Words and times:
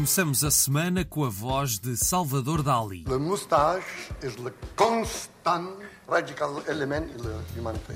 Começamos 0.00 0.42
a 0.44 0.50
semana 0.50 1.04
com 1.04 1.26
a 1.26 1.28
voz 1.28 1.78
de 1.78 1.94
Salvador 1.94 2.62
Dali. 2.62 3.04
Moustache 3.06 4.10
le 4.22 4.50
constant 4.74 5.76
radical 6.08 6.62
element. 6.66 7.06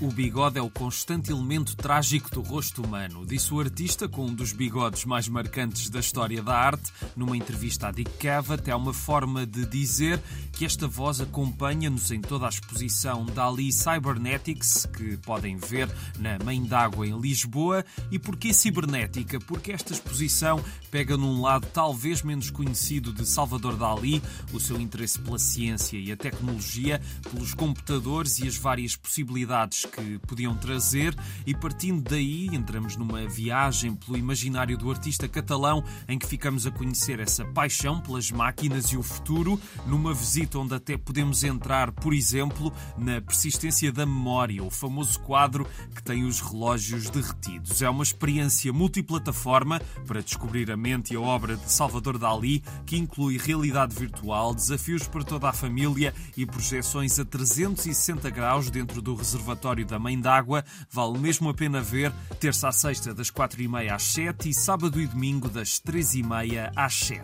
O 0.00 0.12
bigode 0.12 0.58
é 0.58 0.62
o 0.62 0.70
constante 0.70 1.32
elemento 1.32 1.76
trágico 1.76 2.30
do 2.30 2.40
rosto 2.40 2.82
humano, 2.82 3.26
disse 3.26 3.52
o 3.52 3.58
artista 3.58 4.08
com 4.08 4.26
um 4.26 4.34
dos 4.34 4.52
bigodes 4.52 5.04
mais 5.04 5.26
marcantes 5.26 5.90
da 5.90 5.98
história 5.98 6.40
da 6.40 6.54
arte. 6.54 6.92
Numa 7.16 7.36
entrevista 7.36 7.88
à 7.88 7.90
Dick 7.90 8.10
Cavett, 8.18 8.70
é 8.70 8.76
uma 8.76 8.92
forma 8.92 9.44
de 9.44 9.66
dizer 9.66 10.20
que 10.52 10.64
esta 10.64 10.86
voz 10.86 11.20
acompanha-nos 11.20 12.12
em 12.12 12.20
toda 12.20 12.46
a 12.46 12.48
exposição 12.48 13.26
Dali 13.26 13.72
Cybernetics, 13.72 14.86
que 14.86 15.16
podem 15.16 15.56
ver 15.56 15.90
na 16.18 16.38
Mãe 16.44 16.62
d'Água 16.62 17.06
em 17.06 17.18
Lisboa. 17.18 17.84
E 18.10 18.18
porquê 18.18 18.54
cibernética? 18.54 19.40
Porque 19.40 19.72
esta 19.72 19.92
exposição 19.92 20.62
pega 20.90 21.16
num 21.16 21.42
lado 21.42 21.66
talvez 21.96 22.22
menos 22.22 22.50
conhecido 22.50 23.10
de 23.10 23.24
Salvador 23.24 23.74
Dali, 23.74 24.22
o 24.52 24.60
seu 24.60 24.78
interesse 24.78 25.18
pela 25.18 25.38
ciência 25.38 25.96
e 25.96 26.12
a 26.12 26.16
tecnologia, 26.16 27.00
pelos 27.32 27.54
computadores 27.54 28.38
e 28.38 28.46
as 28.46 28.54
várias 28.54 28.94
possibilidades 28.94 29.86
que 29.86 30.18
podiam 30.26 30.54
trazer, 30.54 31.16
e 31.46 31.54
partindo 31.54 32.02
daí 32.02 32.48
entramos 32.48 32.96
numa 32.96 33.26
viagem 33.26 33.94
pelo 33.94 34.18
imaginário 34.18 34.76
do 34.76 34.90
artista 34.90 35.26
catalão 35.26 35.82
em 36.06 36.18
que 36.18 36.26
ficamos 36.26 36.66
a 36.66 36.70
conhecer 36.70 37.18
essa 37.18 37.46
paixão 37.46 37.98
pelas 37.98 38.30
máquinas 38.30 38.88
e 38.88 38.98
o 38.98 39.02
futuro, 39.02 39.58
numa 39.86 40.12
visita 40.12 40.58
onde 40.58 40.74
até 40.74 40.98
podemos 40.98 41.44
entrar, 41.44 41.92
por 41.92 42.12
exemplo, 42.12 42.70
na 42.98 43.22
persistência 43.22 43.90
da 43.90 44.04
memória, 44.04 44.62
o 44.62 44.68
famoso 44.68 45.18
quadro 45.20 45.66
que 45.94 46.02
tem 46.02 46.26
os 46.26 46.42
relógios 46.42 47.08
derretidos. 47.08 47.80
É 47.80 47.88
uma 47.88 48.02
experiência 48.02 48.70
multiplataforma 48.70 49.80
para 50.06 50.20
descobrir 50.20 50.70
a 50.70 50.76
mente 50.76 51.14
e 51.14 51.16
a 51.16 51.20
obra 51.20 51.56
de 51.56 51.72
Salvador 51.76 52.16
Dali, 52.16 52.62
que 52.86 52.96
inclui 52.96 53.36
realidade 53.36 53.94
virtual, 53.94 54.54
desafios 54.54 55.06
para 55.06 55.22
toda 55.22 55.50
a 55.50 55.52
família 55.52 56.14
e 56.34 56.46
projeções 56.46 57.18
a 57.18 57.24
360 57.24 58.30
graus 58.30 58.70
dentro 58.70 59.02
do 59.02 59.14
reservatório 59.14 59.84
da 59.84 59.98
Mãe 59.98 60.18
d'Água. 60.18 60.64
Vale 60.90 61.18
mesmo 61.18 61.50
a 61.50 61.54
pena 61.54 61.82
ver, 61.82 62.10
terça 62.40 62.68
a 62.68 62.72
sexta 62.72 63.12
das 63.12 63.30
4h30 63.30 63.92
às 63.92 64.02
7 64.04 64.48
e 64.48 64.54
sábado 64.54 64.98
e 64.98 65.06
domingo 65.06 65.50
das 65.50 65.78
3h30 65.78 66.72
às 66.74 66.94
7. 66.94 67.22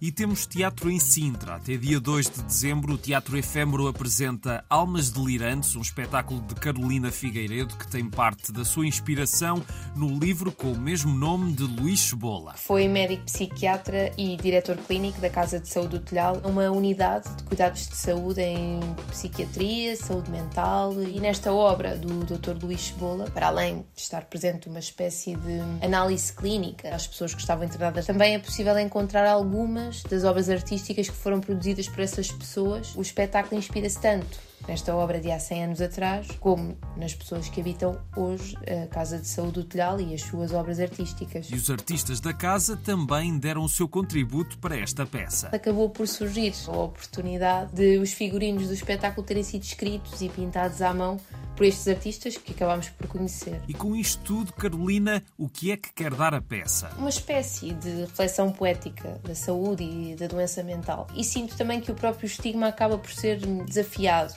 E 0.00 0.10
temos 0.10 0.46
teatro 0.46 0.90
em 0.90 0.98
Sintra. 0.98 1.56
Até 1.56 1.76
dia 1.76 2.00
2 2.00 2.30
de 2.30 2.42
dezembro, 2.42 2.94
o 2.94 2.98
Teatro 2.98 3.36
Efêmero 3.36 3.86
apresenta 3.86 4.64
Almas 4.70 5.10
Delirantes, 5.10 5.76
um 5.76 5.82
espetáculo 5.82 6.40
de 6.40 6.54
Carolina 6.54 7.12
Figueiredo 7.12 7.76
que 7.76 7.86
tem 7.86 8.08
parte 8.08 8.50
da 8.50 8.64
sua 8.64 8.86
inspiração 8.86 9.62
no 9.94 10.18
livro 10.18 10.50
com 10.50 10.72
o 10.72 10.80
mesmo 10.80 11.12
nome 11.12 11.52
de 11.52 11.64
Luís 11.64 12.00
Cebola. 12.00 12.54
Foi 12.56 12.88
médico 12.88 13.24
psiquiatra 13.24 13.89
e 14.16 14.36
diretor 14.36 14.76
clínico 14.76 15.20
da 15.20 15.30
Casa 15.30 15.58
de 15.58 15.68
Saúde 15.68 15.98
do 15.98 16.00
Telhal, 16.00 16.40
uma 16.44 16.70
unidade 16.70 17.28
de 17.36 17.42
cuidados 17.44 17.88
de 17.88 17.96
saúde 17.96 18.40
em 18.40 18.80
psiquiatria, 19.08 19.96
saúde 19.96 20.30
mental. 20.30 20.94
E 21.02 21.20
nesta 21.20 21.52
obra 21.52 21.96
do 21.96 22.24
Dr. 22.24 22.62
Luís 22.62 22.88
Cebola, 22.88 23.30
para 23.30 23.48
além 23.48 23.84
de 23.94 24.02
estar 24.02 24.24
presente 24.24 24.68
uma 24.68 24.78
espécie 24.78 25.34
de 25.36 25.84
análise 25.84 26.32
clínica 26.32 26.94
às 26.94 27.06
pessoas 27.06 27.34
que 27.34 27.40
estavam 27.40 27.64
internadas, 27.64 28.06
também 28.06 28.34
é 28.34 28.38
possível 28.38 28.78
encontrar 28.78 29.28
algumas 29.28 30.02
das 30.04 30.24
obras 30.24 30.48
artísticas 30.48 31.08
que 31.08 31.16
foram 31.16 31.40
produzidas 31.40 31.88
por 31.88 32.00
essas 32.00 32.30
pessoas. 32.30 32.94
O 32.94 33.02
espetáculo 33.02 33.58
inspira-se 33.58 34.00
tanto 34.00 34.49
nesta 34.70 34.94
obra 34.94 35.18
de 35.18 35.32
há 35.32 35.40
100 35.40 35.64
anos 35.64 35.80
atrás, 35.80 36.28
como 36.38 36.78
nas 36.96 37.12
pessoas 37.12 37.48
que 37.48 37.60
habitam 37.60 38.00
hoje 38.16 38.56
a 38.84 38.86
Casa 38.86 39.18
de 39.18 39.26
Saúde 39.26 39.54
do 39.54 39.64
Telhal 39.64 40.00
e 40.00 40.14
as 40.14 40.22
suas 40.22 40.52
obras 40.52 40.78
artísticas. 40.78 41.48
E 41.50 41.56
os 41.56 41.68
artistas 41.68 42.20
da 42.20 42.32
casa 42.32 42.76
também 42.76 43.36
deram 43.36 43.64
o 43.64 43.68
seu 43.68 43.88
contributo 43.88 44.56
para 44.58 44.78
esta 44.78 45.04
peça. 45.04 45.48
Acabou 45.48 45.90
por 45.90 46.06
surgir 46.06 46.54
a 46.68 46.70
oportunidade 46.70 47.72
de 47.72 47.98
os 47.98 48.12
figurinos 48.12 48.68
do 48.68 48.72
espetáculo 48.72 49.26
terem 49.26 49.42
sido 49.42 49.64
escritos 49.64 50.22
e 50.22 50.28
pintados 50.28 50.80
à 50.80 50.94
mão 50.94 51.18
por 51.60 51.66
estes 51.66 51.88
artistas 51.88 52.38
que 52.38 52.52
acabámos 52.52 52.88
por 52.88 53.06
conhecer. 53.06 53.60
E 53.68 53.74
com 53.74 53.94
isto 53.94 54.22
tudo, 54.24 54.50
Carolina, 54.50 55.22
o 55.36 55.46
que 55.46 55.70
é 55.70 55.76
que 55.76 55.92
quer 55.92 56.14
dar 56.14 56.32
a 56.32 56.40
peça? 56.40 56.90
Uma 56.96 57.10
espécie 57.10 57.74
de 57.74 58.00
reflexão 58.00 58.50
poética 58.50 59.20
da 59.22 59.34
saúde 59.34 59.84
e 59.84 60.16
da 60.16 60.26
doença 60.26 60.62
mental. 60.62 61.06
E 61.14 61.22
sinto 61.22 61.54
também 61.58 61.78
que 61.78 61.92
o 61.92 61.94
próprio 61.94 62.24
estigma 62.24 62.68
acaba 62.68 62.96
por 62.96 63.12
ser 63.12 63.40
desafiado, 63.66 64.36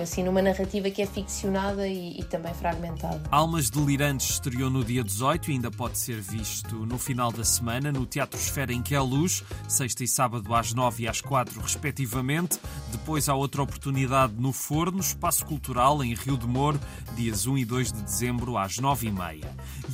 assim, 0.00 0.24
numa 0.24 0.40
narrativa 0.40 0.88
que 0.88 1.02
é 1.02 1.06
ficcionada 1.06 1.86
e, 1.86 2.18
e 2.18 2.24
também 2.24 2.54
fragmentada. 2.54 3.20
Almas 3.30 3.68
Delirantes 3.68 4.30
estreou 4.30 4.70
no 4.70 4.82
dia 4.82 5.04
18 5.04 5.50
e 5.50 5.52
ainda 5.52 5.70
pode 5.70 5.98
ser 5.98 6.22
visto 6.22 6.74
no 6.86 6.96
final 6.96 7.30
da 7.30 7.44
semana 7.44 7.92
no 7.92 8.06
Teatro 8.06 8.40
Esfera 8.40 8.72
em 8.72 8.80
Que 8.80 8.94
é 8.94 9.00
Luz, 9.00 9.44
sexta 9.68 10.04
e 10.04 10.08
sábado 10.08 10.54
às 10.54 10.72
9 10.72 11.02
e 11.02 11.08
às 11.08 11.20
4, 11.20 11.60
respectivamente. 11.60 12.58
Depois 12.90 13.28
há 13.28 13.34
outra 13.34 13.62
oportunidade 13.62 14.32
no 14.38 14.54
Forno, 14.54 15.00
Espaço 15.00 15.44
Cultural, 15.44 16.02
em 16.02 16.14
Rio 16.14 16.38
de 16.38 16.46
Moura 16.46 16.61
dias 17.16 17.46
1 17.46 17.58
e 17.58 17.64
2 17.64 17.92
de 17.92 18.02
dezembro, 18.02 18.56
às 18.56 18.76
9h30. 18.76 19.44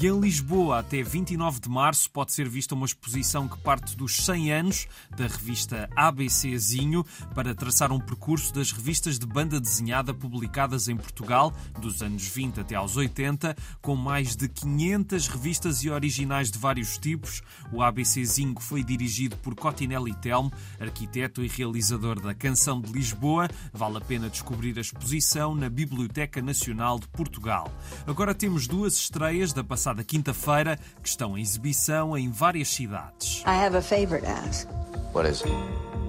E 0.01 0.07
em 0.07 0.21
Lisboa, 0.21 0.81
até 0.81 1.03
29 1.03 1.61
de 1.61 1.69
março, 1.69 2.11
pode 2.11 2.33
ser 2.33 2.49
vista 2.49 2.75
uma 2.75 2.85
exposição 2.85 3.49
que 3.49 3.59
parte 3.59 3.97
dos 3.97 4.17
100 4.17 4.53
anos 4.53 4.87
da 5.17 5.27
revista 5.27 5.89
ABCzinho 5.97 7.05
para 7.35 7.55
traçar 7.55 7.91
um 7.91 7.99
percurso 7.99 8.53
das 8.53 8.71
revistas 8.71 9.19
de 9.19 9.27
banda 9.27 9.59
desenhada 9.59 10.13
publicadas 10.13 10.89
em 10.89 10.97
Portugal, 10.97 11.53
dos 11.81 12.03
anos 12.03 12.27
20 12.29 12.61
até 12.61 12.75
aos 12.75 12.97
80, 12.97 13.57
com 13.81 13.97
mais 13.97 14.37
de 14.37 14.49
500 14.49 15.29
revistas 15.29 15.83
e 15.83 15.91
originais 15.91 16.51
de 16.51 16.59
vários 16.59 16.99
tipos. 16.99 17.43
O 17.73 17.83
ABCzinho 17.83 18.61
foi 18.61 18.85
dirigido 18.85 19.37
por 19.39 19.55
Cotinelli 19.55 20.15
Telmo, 20.15 20.53
arquiteto 20.79 21.43
e 21.43 21.49
realizador 21.49 22.21
da 22.21 22.35
Canção 22.35 22.81
de 22.81 22.93
Lisboa. 22.93 23.49
Vale 23.73 23.97
a 23.97 24.01
pena 24.01 24.29
descobrir 24.29 24.77
a 24.77 24.83
exposição 24.83 25.55
na 25.55 25.71
Biblioteca 25.71 26.43
Nacional 26.43 26.58
de 27.01 27.09
Portugal. 27.09 27.71
Agora 28.07 28.35
temos 28.35 28.67
duas 28.67 28.95
estreias 28.95 29.53
da 29.53 29.63
passada 29.65 30.03
quinta-feira 30.05 30.79
que 31.03 31.09
estão 31.09 31.37
em 31.37 31.41
exibição 31.41 32.17
em 32.17 32.31
várias 32.31 32.69
cidades. 32.69 33.43
I 33.47 33.65
have 33.65 33.77
a 33.77 33.83
favor 33.83 34.21
to 34.21 34.27
ask. 34.27 34.69
What 35.13 35.29
is 35.29 35.43
it? 35.43 35.53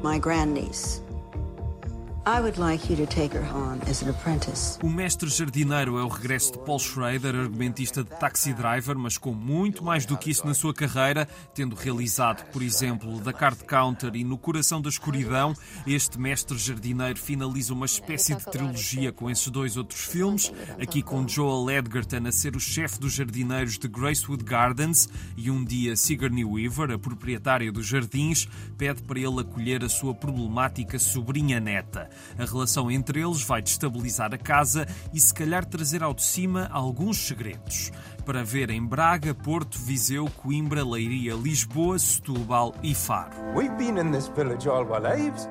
My 0.04 0.20
grandniece. 0.20 1.09
O 4.84 4.88
Mestre 4.88 5.28
Jardineiro 5.28 5.97
é 5.97 6.03
o 6.03 6.07
regresso 6.07 6.51
de 6.51 6.59
Paul 6.59 6.78
Schrader, 6.78 7.34
argumentista 7.34 8.03
de 8.03 8.12
Taxi 8.12 8.53
Driver, 8.53 8.95
mas 8.95 9.17
com 9.17 9.34
muito 9.34 9.84
mais 9.84 10.06
do 10.06 10.16
que 10.16 10.29
isso 10.29 10.45
na 10.45 10.53
sua 10.53 10.72
carreira, 10.72 11.28
tendo 11.56 11.75
realizado, 11.75 12.45
por 12.51 12.62
exemplo, 12.62 13.19
The 13.19 13.34
Card 13.34 13.63
Counter 13.63 14.16
e 14.16 14.23
No 14.23 14.38
Coração 14.38 14.79
da 14.79 14.90
Escuridão. 14.90 15.56
Este 15.88 16.19
Mestre 16.19 16.56
Jardineiro 16.56 17.17
finaliza 17.17 17.73
uma 17.73 17.88
espécie 17.88 18.35
de 18.35 18.46
trilogia 18.46 19.11
com 19.11 19.28
esses 19.28 19.47
dois 19.47 19.75
outros 19.75 20.01
filmes, 20.01 20.53
aqui 20.79 21.01
com 21.01 21.28
Joel 21.28 21.79
Edgerton 21.79 22.28
a 22.28 22.31
ser 22.31 22.56
o 22.56 22.59
chefe 22.59 23.00
dos 23.00 23.13
jardineiros 23.13 23.79
de 23.79 23.88
Gracewood 23.88 24.44
Gardens 24.44 25.09
e 25.35 25.50
um 25.50 25.63
dia 25.66 25.96
Sigourney 25.96 26.46
Weaver, 26.46 26.91
a 26.91 27.00
proprietária 27.00 27.72
dos 27.72 27.88
jardins, 27.88 28.47
pede 28.78 29.01
para 29.01 29.17
ele 29.17 29.41
acolher 29.41 29.84
a 29.84 29.90
sua 29.90 30.13
problemática 30.13 31.00
sobrinha 31.00 31.59
neta. 31.59 32.07
A 32.38 32.46
relação 32.46 32.90
entre 32.90 33.22
eles 33.22 33.44
vai 33.44 33.62
destabilizar 33.62 34.34
a 34.34 34.38
casa 34.38 34.88
e, 35.13 35.19
se 35.19 35.34
calhar, 35.34 35.66
trazer 35.66 36.03
ao 36.03 36.13
de 36.13 36.24
cima 36.24 36.69
alguns 36.72 37.18
segredos. 37.18 37.91
Para 38.25 38.44
ver 38.44 38.69
em 38.69 38.85
Braga, 38.85 39.34
Porto, 39.34 39.80
Viseu, 39.80 40.29
Coimbra, 40.38 40.85
Leiria, 40.85 41.34
Lisboa, 41.34 41.97
Setúbal 41.97 42.75
e 42.84 42.94
Faro. 42.94 43.35
We've 43.56 43.75
been 43.78 43.97
in 43.97 44.12
this 44.12 44.28
village 44.28 44.68
all 44.68 44.85
our 44.91 45.02
lives. 45.02 45.50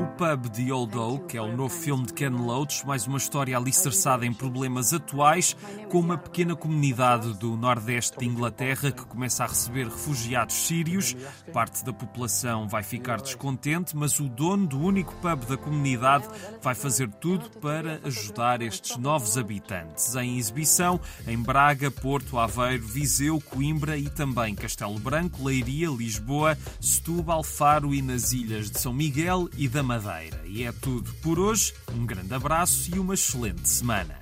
O 0.00 0.06
Pub 0.16 0.48
de 0.50 0.72
Old 0.72 0.96
Oak 0.96 1.36
é 1.36 1.42
o 1.42 1.54
novo 1.54 1.74
filme 1.74 2.06
de 2.06 2.12
Ken 2.14 2.30
Loach, 2.30 2.86
mais 2.86 3.06
uma 3.06 3.18
história 3.18 3.56
alicerçada 3.56 4.24
em 4.24 4.32
problemas 4.32 4.94
atuais, 4.94 5.56
com 5.90 5.98
uma 5.98 6.16
pequena 6.16 6.56
comunidade 6.56 7.34
do 7.34 7.56
nordeste 7.56 8.18
de 8.18 8.26
Inglaterra 8.26 8.90
que 8.92 9.04
começa 9.04 9.44
a 9.44 9.46
receber 9.46 9.88
refugiados 9.88 10.54
sírios. 10.54 11.14
Parte 11.52 11.84
da 11.84 11.92
população 11.92 12.66
vai 12.68 12.82
ficar 12.82 13.20
descontente, 13.20 13.96
mas 13.96 14.18
o 14.18 14.28
dono 14.28 14.66
do 14.66 14.80
único 14.80 15.14
pub 15.16 15.44
da 15.44 15.56
comunidade 15.56 16.26
vai 16.62 16.74
fazer 16.74 17.10
tudo 17.20 17.50
para 17.58 18.00
ajudar 18.04 18.62
estes 18.62 18.96
novos 18.96 19.36
habitantes. 19.36 20.14
Em 20.14 20.38
exibição 20.38 21.00
em 21.26 21.36
Braga, 21.36 21.90
Porto, 21.90 22.38
Aveiro, 22.38 22.86
Viseu, 22.86 23.40
Coimbra 23.40 23.98
e 23.98 24.08
também 24.08 24.54
Castelo 24.54 24.98
Branco, 24.98 25.44
Leiria, 25.44 25.88
Lisboa, 25.88 26.56
Setúbal, 26.92 27.42
Faro 27.42 27.94
e 27.94 28.02
nas 28.02 28.32
ilhas 28.32 28.70
de 28.70 28.78
São 28.78 28.92
Miguel 28.92 29.48
e 29.56 29.66
da 29.66 29.82
Madeira. 29.82 30.42
E 30.44 30.64
é 30.64 30.72
tudo 30.72 31.12
por 31.22 31.38
hoje. 31.38 31.72
Um 31.94 32.04
grande 32.04 32.34
abraço 32.34 32.94
e 32.94 32.98
uma 32.98 33.14
excelente 33.14 33.66
semana. 33.68 34.18